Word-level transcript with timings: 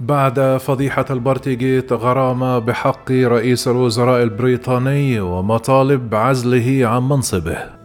بعد 0.00 0.56
فضيحة 0.56 1.04
البارتيجيت 1.10 1.92
غرامة 1.92 2.58
بحق 2.58 3.10
رئيس 3.10 3.68
الوزراء 3.68 4.22
البريطاني 4.22 5.20
ومطالب 5.20 6.14
عزله 6.14 6.86
عن 6.88 7.02
منصبه. 7.08 7.79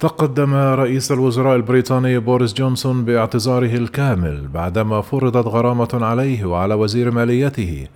تقدم 0.00 0.54
رئيس 0.54 1.12
الوزراء 1.12 1.56
البريطاني 1.56 2.18
بوريس 2.18 2.54
جونسون 2.54 3.04
باعتذاره 3.04 3.76
الكامل 3.76 4.48
بعدما 4.48 5.00
فرضت 5.00 5.46
غرامة 5.46 5.88
عليه 5.92 6.44
وعلى 6.44 6.74
وزير 6.74 7.10
ماليته 7.10 7.86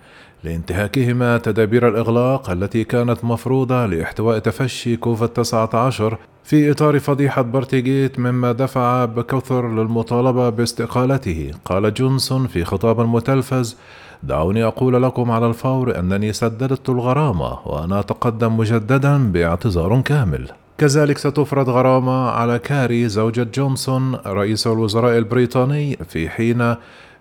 لانتهاكهما 0.43 1.37
تدابير 1.37 1.87
الإغلاق 1.87 2.49
التي 2.49 2.83
كانت 2.83 3.25
مفروضة 3.25 3.85
لإحتواء 3.85 4.39
تفشي 4.39 4.95
كوفيد 4.95 5.27
19 5.27 6.17
في 6.43 6.71
إطار 6.71 6.99
فضيحة 6.99 7.41
بارتيجيت 7.41 8.19
مما 8.19 8.51
دفع 8.51 9.05
بكثر 9.05 9.75
للمطالبة 9.75 10.49
باستقالته. 10.49 11.51
قال 11.65 11.93
جونسون 11.93 12.47
في 12.47 12.65
خطاب 12.65 13.01
متلفز 13.01 13.77
دعوني 14.23 14.63
أقول 14.63 15.03
لكم 15.03 15.31
على 15.31 15.47
الفور 15.47 15.99
أنني 15.99 16.33
سددت 16.33 16.89
الغرامة 16.89 17.67
وأنا 17.67 17.99
أتقدم 17.99 18.57
مجددا 18.57 19.31
باعتذار 19.31 20.01
كامل. 20.01 20.47
كذلك 20.79 21.17
ستفرض 21.17 21.69
غرامة 21.69 22.29
على 22.29 22.59
كاري 22.59 23.09
زوجة 23.09 23.47
جونسون 23.55 24.15
رئيس 24.25 24.67
الوزراء 24.67 25.17
البريطاني 25.17 25.97
في 26.09 26.29
حين 26.29 26.75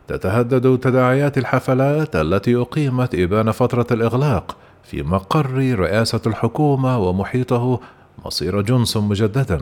تتهدد 0.09 0.79
تداعيات 0.79 1.39
الحفلات 1.39 2.17
التي 2.17 2.57
أقيمت 2.57 3.15
إبان 3.15 3.51
فترة 3.51 3.87
الإغلاق 3.91 4.57
في 4.85 5.03
مقر 5.03 5.75
رئاسة 5.79 6.21
الحكومة 6.27 6.99
ومحيطه 6.99 7.81
مصير 8.25 8.61
جونسون 8.61 9.09
مجددا. 9.09 9.61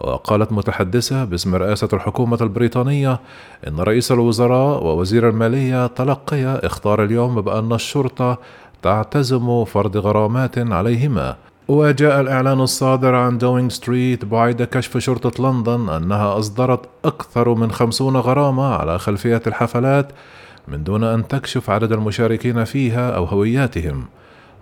وقالت 0.00 0.52
متحدثة 0.52 1.24
باسم 1.24 1.54
رئاسة 1.54 1.88
الحكومة 1.92 2.38
البريطانية 2.40 3.20
إن 3.68 3.80
رئيس 3.80 4.12
الوزراء 4.12 4.84
ووزير 4.84 5.28
المالية 5.28 5.86
تلقيا 5.86 6.66
إخطار 6.66 7.04
اليوم 7.04 7.40
بأن 7.40 7.72
الشرطة 7.72 8.38
تعتزم 8.82 9.64
فرض 9.64 9.96
غرامات 9.96 10.58
عليهما. 10.58 11.36
وجاء 11.68 12.20
الإعلان 12.20 12.60
الصادر 12.60 13.14
عن 13.14 13.38
داونينغ 13.38 13.68
ستريت 13.68 14.24
بعد 14.24 14.62
كشف 14.62 14.98
شرطة 14.98 15.50
لندن 15.50 15.88
أنها 15.88 16.38
أصدرت 16.38 16.80
أكثر 17.04 17.54
من 17.54 17.72
خمسون 17.72 18.16
غرامة 18.16 18.74
على 18.74 18.98
خلفية 18.98 19.42
الحفلات 19.46 20.12
من 20.68 20.84
دون 20.84 21.04
أن 21.04 21.28
تكشف 21.28 21.70
عدد 21.70 21.92
المشاركين 21.92 22.64
فيها 22.64 23.10
أو 23.10 23.24
هوياتهم. 23.24 24.04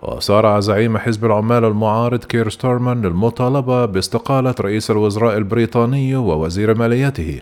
وسارع 0.01 0.59
زعيم 0.59 0.97
حزب 0.97 1.25
العمال 1.25 1.65
المعارض 1.65 2.23
كير 2.23 2.49
ستارمر 2.49 3.01
للمطالبة 3.01 3.85
باستقالة 3.85 4.55
رئيس 4.59 4.91
الوزراء 4.91 5.37
البريطاني 5.37 6.15
ووزير 6.15 6.77
ماليته 6.77 7.41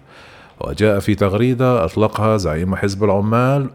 وجاء 0.61 0.99
في 0.99 1.15
تغريدة 1.15 1.85
أطلقها 1.85 2.37
زعيم 2.37 2.75
حزب 2.75 3.03
العمال 3.03 3.69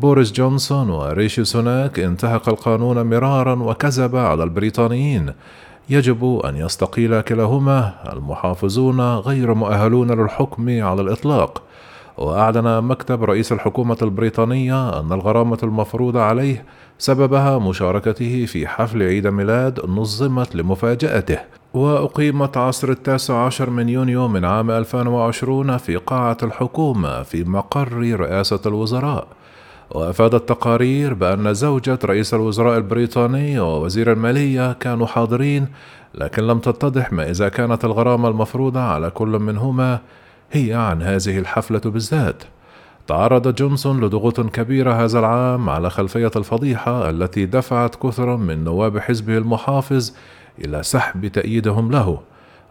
بوريس 0.00 0.32
جونسون 0.32 0.90
وريشي 0.90 1.44
سوناك 1.44 2.00
انتهك 2.00 2.48
القانون 2.48 3.02
مرارا 3.02 3.54
وكذب 3.54 4.16
على 4.16 4.42
البريطانيين. 4.42 5.32
يجب 5.88 6.40
أن 6.44 6.56
يستقيل 6.56 7.20
كلاهما 7.20 7.94
المحافظون 8.12 9.00
غير 9.00 9.54
مؤهلون 9.54 10.10
للحكم 10.10 10.82
على 10.82 11.02
الإطلاق. 11.02 11.62
وأعلن 12.18 12.84
مكتب 12.84 13.24
رئيس 13.24 13.52
الحكومة 13.52 13.96
البريطانية 14.02 15.00
أن 15.00 15.12
الغرامة 15.12 15.58
المفروضة 15.62 16.22
عليه 16.22 16.64
سببها 16.98 17.58
مشاركته 17.58 18.46
في 18.46 18.66
حفل 18.66 19.02
عيد 19.02 19.26
ميلاد 19.26 19.80
نظمت 19.86 20.56
لمفاجأته. 20.56 21.38
وأقيمت 21.74 22.56
عصر 22.56 22.88
التاسع 22.88 23.46
عشر 23.46 23.70
من 23.70 23.88
يونيو 23.88 24.28
من 24.28 24.44
عام 24.44 24.70
2020 24.70 25.78
في 25.78 25.96
قاعة 25.96 26.36
الحكومة 26.42 27.22
في 27.22 27.44
مقر 27.44 27.92
رئاسة 28.20 28.60
الوزراء. 28.66 29.26
وأفادت 29.90 30.48
تقارير 30.48 31.14
بأن 31.14 31.54
زوجة 31.54 31.98
رئيس 32.04 32.34
الوزراء 32.34 32.78
البريطاني 32.78 33.60
ووزير 33.60 34.12
المالية 34.12 34.72
كانوا 34.72 35.06
حاضرين 35.06 35.68
لكن 36.14 36.42
لم 36.42 36.58
تتضح 36.58 37.12
ما 37.12 37.30
إذا 37.30 37.48
كانت 37.48 37.84
الغرامة 37.84 38.28
المفروضة 38.28 38.80
على 38.80 39.10
كل 39.10 39.28
منهما 39.28 39.98
هي 40.52 40.74
عن 40.74 41.02
هذه 41.02 41.38
الحفلة 41.38 41.80
بالذات. 41.84 42.42
تعرض 43.06 43.54
جونسون 43.54 44.04
لضغوط 44.04 44.40
كبيرة 44.40 45.04
هذا 45.04 45.18
العام 45.18 45.70
على 45.70 45.90
خلفية 45.90 46.30
الفضيحة 46.36 47.10
التي 47.10 47.46
دفعت 47.46 47.94
كثرا 47.94 48.36
من 48.36 48.64
نواب 48.64 48.98
حزبه 48.98 49.38
المحافظ 49.38 50.12
إلى 50.64 50.82
سحب 50.82 51.26
تأييدهم 51.26 51.90
له. 51.90 52.20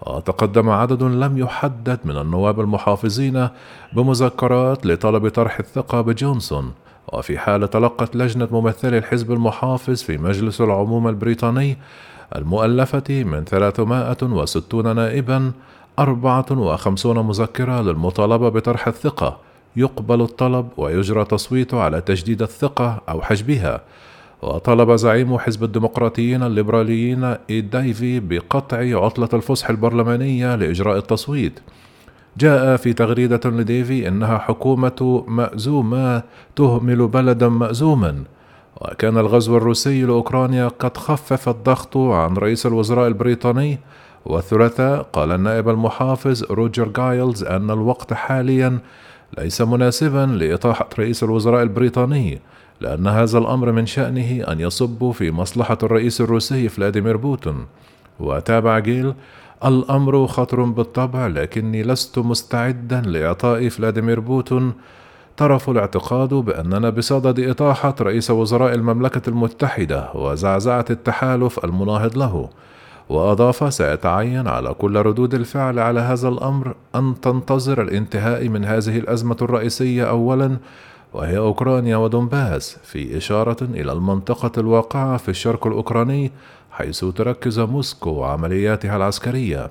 وتقدم 0.07 0.69
عدد 0.69 1.03
لم 1.03 1.37
يحدد 1.37 1.99
من 2.05 2.17
النواب 2.17 2.59
المحافظين 2.59 3.49
بمذكرات 3.93 4.85
لطلب 4.85 5.27
طرح 5.27 5.59
الثقة 5.59 6.01
بجونسون. 6.01 6.73
وفي 7.13 7.37
حال 7.37 7.69
تلقت 7.69 8.15
لجنة 8.15 8.47
ممثلي 8.51 8.97
الحزب 8.97 9.31
المحافظ 9.31 10.01
في 10.01 10.17
مجلس 10.17 10.61
العموم 10.61 11.07
البريطاني 11.07 11.77
المؤلفة 12.35 13.23
من 13.23 13.43
360 13.45 14.95
نائبا 14.95 15.51
54 15.99 17.25
مذكرة 17.25 17.81
للمطالبة 17.81 18.49
بطرح 18.49 18.87
الثقة. 18.87 19.37
يقبل 19.75 20.21
الطلب 20.21 20.67
ويجرى 20.77 21.25
تصويته 21.25 21.81
على 21.81 22.01
تجديد 22.01 22.41
الثقة 22.41 23.01
أو 23.09 23.21
حجبها. 23.21 23.81
وطلب 24.41 24.95
زعيم 24.95 25.37
حزب 25.37 25.63
الديمقراطيين 25.63 26.43
الليبراليين 26.43 27.35
إيد 27.49 27.69
دايفي 27.69 28.19
بقطع 28.19 28.77
عطلة 28.77 29.29
الفسح 29.33 29.69
البرلمانية 29.69 30.55
لإجراء 30.55 30.97
التصويت. 30.97 31.59
جاء 32.37 32.77
في 32.77 32.93
تغريدة 32.93 33.49
لديفي 33.49 34.07
إنها 34.07 34.37
حكومة 34.37 35.23
مأزومة 35.27 36.23
تهمل 36.55 37.07
بلدا 37.07 37.49
مأزوما 37.49 38.23
وكان 38.81 39.17
الغزو 39.17 39.57
الروسي 39.57 40.03
لأوكرانيا 40.03 40.67
قد 40.67 40.97
خفف 40.97 41.49
الضغط 41.49 41.97
عن 41.97 42.33
رئيس 42.37 42.65
الوزراء 42.65 43.07
البريطاني. 43.07 43.79
والثلاثاء 44.25 45.01
قال 45.01 45.31
النائب 45.31 45.69
المحافظ 45.69 46.43
روجر 46.43 46.87
جيل 46.87 47.43
أن 47.43 47.71
الوقت 47.71 48.13
حاليا 48.13 48.79
ليس 49.37 49.61
مناسبا 49.61 50.25
لإطاحة 50.25 50.89
رئيس 50.99 51.23
الوزراء 51.23 51.63
البريطاني 51.63 52.39
لأن 52.81 53.07
هذا 53.07 53.37
الأمر 53.37 53.71
من 53.71 53.85
شأنه 53.85 54.43
أن 54.51 54.59
يصب 54.59 55.11
في 55.11 55.31
مصلحة 55.31 55.77
الرئيس 55.83 56.21
الروسي 56.21 56.69
فلاديمير 56.69 57.17
بوتين 57.17 57.65
وتابع 58.19 58.79
جيل 58.79 59.13
الأمر 59.65 60.27
خطر 60.27 60.63
بالطبع 60.63 61.27
لكني 61.27 61.83
لست 61.83 62.19
مستعدا 62.19 63.01
لإعطاء 63.01 63.69
فلاديمير 63.69 64.19
بوتين. 64.19 64.73
ترف 65.37 65.69
الاعتقاد 65.69 66.33
بأننا 66.33 66.89
بصدد 66.89 67.39
إطاحة 67.39 67.95
رئيس 68.01 68.31
وزراء 68.31 68.75
المملكة 68.75 69.29
المتحدة 69.29 70.09
وزعزعة 70.13 70.85
التحالف 70.89 71.65
المناهض 71.65 72.17
له. 72.17 72.49
وأضاف 73.09 73.73
سيتعين 73.73 74.47
على 74.47 74.73
كل 74.73 74.95
ردود 74.95 75.33
الفعل 75.33 75.79
على 75.79 75.99
هذا 75.99 76.27
الأمر 76.27 76.75
أن 76.95 77.21
تنتظر 77.21 77.81
الانتهاء 77.81 78.47
من 78.47 78.65
هذه 78.65 78.97
الأزمة 78.97 79.37
الرئيسية 79.41 80.09
أولا 80.09 80.57
وهي 81.13 81.37
أوكرانيا 81.37 81.97
ودونباس 81.97 82.77
في 82.83 83.17
إشارة 83.17 83.57
إلى 83.61 83.91
المنطقة 83.91 84.51
الواقعة 84.57 85.17
في 85.17 85.29
الشرق 85.29 85.67
الأوكراني 85.67 86.31
حيث 86.79 87.05
تركز 87.05 87.59
موسكو 87.59 88.23
عملياتها 88.23 88.97
العسكرية. 88.97 89.69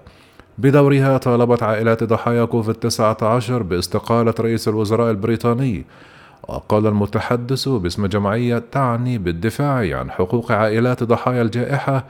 بدورها 0.59 1.19
طالبت 1.19 1.63
عائلات 1.63 2.05
ضحايا 2.05 2.45
كوفيد 2.45 2.75
19 2.75 3.63
باستقالة 3.63 4.35
رئيس 4.41 4.69
الوزراء 4.69 5.11
البريطاني. 5.11 5.85
وقال 6.49 6.87
المتحدث 6.87 7.69
باسم 7.69 8.07
جمعية 8.07 8.63
تعني 8.73 9.19
بالدفاع 9.19 9.99
عن 9.99 10.11
حقوق 10.11 10.53
عائلات 10.53 11.03
ضحايا 11.03 11.43
الجائحة 11.43 12.05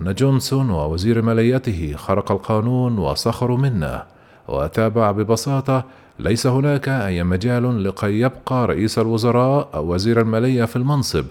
أن 0.00 0.14
جونسون 0.14 0.70
ووزير 0.70 1.22
ماليته 1.22 1.94
خرق 1.96 2.32
القانون 2.32 2.98
وسخروا 2.98 3.58
منه. 3.58 4.02
وتابع 4.48 5.10
ببساطة 5.10 5.84
ليس 6.18 6.46
هناك 6.46 6.88
أي 6.88 7.22
مجال 7.22 7.84
لكي 7.84 8.20
يبقى 8.20 8.66
رئيس 8.66 8.98
الوزراء 8.98 9.68
أو 9.74 9.94
وزير 9.94 10.20
المالية 10.20 10.64
في 10.64 10.76
المنصب. 10.76 11.24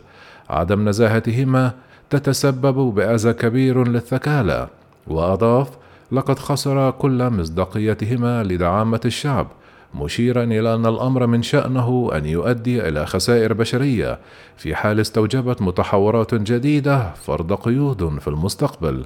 عدم 0.50 0.89
نزاهتهما 0.89 1.71
تتسبب 2.09 2.75
بأذى 2.75 3.33
كبير 3.33 3.88
للثكالى 3.88 4.68
وأضاف 5.07 5.69
لقد 6.12 6.39
خسر 6.39 6.92
كل 6.92 7.30
مصداقيتهما 7.30 8.44
لدعامة 8.44 9.01
الشعب 9.06 9.48
مشيرا 9.95 10.44
إلى 10.44 10.74
أن 10.74 10.86
الأمر 10.86 11.27
من 11.27 11.42
شأنه 11.42 12.09
أن 12.15 12.25
يؤدي 12.25 12.88
إلى 12.88 13.06
خسائر 13.06 13.54
بشرية 13.54 14.19
في 14.57 14.75
حال 14.75 15.00
استوجبت 15.00 15.62
متحورات 15.62 16.36
جديدة 16.36 17.13
فرض 17.13 17.54
قيود 17.54 18.19
في 18.19 18.27
المستقبل. 18.27 19.06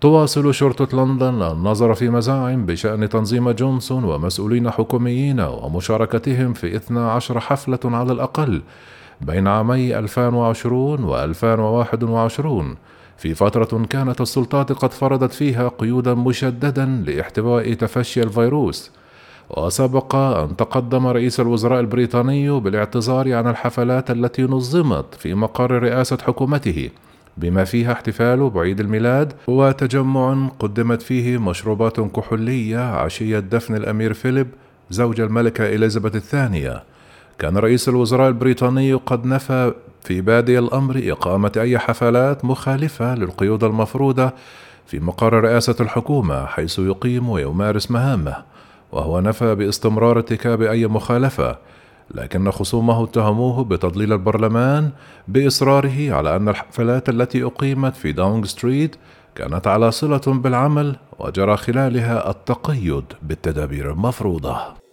تواصل 0.00 0.54
شرطة 0.54 1.04
لندن 1.04 1.42
النظر 1.42 1.94
في 1.94 2.10
مزاعم 2.10 2.66
بشأن 2.66 3.08
تنظيم 3.08 3.50
جونسون 3.50 4.04
ومسؤولين 4.04 4.70
حكوميين 4.70 5.40
ومشاركتهم 5.40 6.52
في 6.52 6.76
12 6.76 7.40
حفلة 7.40 7.78
على 7.84 8.12
الأقل 8.12 8.62
بين 9.20 9.46
عامي 9.46 9.98
2020 9.98 11.04
و 11.04 11.16
2021 11.24 12.76
في 13.16 13.34
فترة 13.34 13.86
كانت 13.90 14.20
السلطات 14.20 14.72
قد 14.72 14.92
فرضت 14.92 15.32
فيها 15.32 15.68
قيودا 15.68 16.14
مشددا 16.14 16.84
لاحتواء 17.06 17.74
تفشي 17.74 18.22
الفيروس 18.22 18.90
وسبق 19.50 20.14
أن 20.14 20.56
تقدم 20.56 21.06
رئيس 21.06 21.40
الوزراء 21.40 21.80
البريطاني 21.80 22.60
بالاعتذار 22.60 23.34
عن 23.34 23.48
الحفلات 23.48 24.10
التي 24.10 24.42
نظمت 24.42 25.14
في 25.14 25.34
مقر 25.34 25.70
رئاسة 25.82 26.18
حكومته 26.26 26.90
بما 27.36 27.64
فيها 27.64 27.92
احتفال 27.92 28.50
بعيد 28.50 28.80
الميلاد 28.80 29.32
وتجمع 29.46 30.48
قدمت 30.58 31.02
فيه 31.02 31.38
مشروبات 31.38 32.00
كحولية 32.00 32.78
عشية 32.78 33.38
دفن 33.38 33.74
الأمير 33.74 34.14
فيليب 34.14 34.48
زوج 34.90 35.20
الملكة 35.20 35.74
إليزابيث 35.74 36.16
الثانية. 36.16 36.82
كان 37.38 37.58
رئيس 37.58 37.88
الوزراء 37.88 38.28
البريطاني 38.28 38.94
قد 38.94 39.26
نفى 39.26 39.72
في 40.00 40.20
بادئ 40.20 40.58
الأمر 40.58 41.02
إقامة 41.04 41.52
أي 41.56 41.78
حفلات 41.78 42.44
مخالفة 42.44 43.14
للقيود 43.14 43.64
المفروضة 43.64 44.32
في 44.86 45.00
مقر 45.00 45.32
رئاسة 45.32 45.76
الحكومة 45.80 46.46
حيث 46.46 46.78
يقيم 46.78 47.28
ويمارس 47.28 47.90
مهامه 47.90 48.36
وهو 48.92 49.20
نفى 49.20 49.54
باستمرار 49.54 50.16
ارتكاب 50.16 50.62
أي 50.62 50.86
مخالفة 50.86 51.58
لكن 52.14 52.50
خصومه 52.50 53.04
اتهموه 53.04 53.64
بتضليل 53.64 54.12
البرلمان 54.12 54.90
بإصراره 55.28 56.12
على 56.14 56.36
أن 56.36 56.48
الحفلات 56.48 57.08
التي 57.08 57.44
أقيمت 57.44 57.96
في 57.96 58.12
داونغ 58.12 58.44
ستريت 58.44 58.96
كانت 59.34 59.66
على 59.66 59.90
صلة 59.90 60.20
بالعمل 60.26 60.96
وجرى 61.18 61.56
خلالها 61.56 62.30
التقيد 62.30 63.04
بالتدابير 63.22 63.92
المفروضة. 63.92 64.85